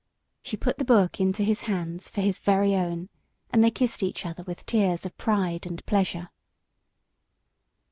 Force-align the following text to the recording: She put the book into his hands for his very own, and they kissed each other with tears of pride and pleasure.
She 0.41 0.57
put 0.57 0.79
the 0.79 0.83
book 0.83 1.19
into 1.19 1.43
his 1.43 1.61
hands 1.69 2.09
for 2.09 2.21
his 2.21 2.39
very 2.39 2.73
own, 2.73 3.09
and 3.51 3.63
they 3.63 3.69
kissed 3.69 4.01
each 4.01 4.25
other 4.25 4.41
with 4.41 4.65
tears 4.65 5.05
of 5.05 5.15
pride 5.15 5.67
and 5.67 5.85
pleasure. 5.85 6.29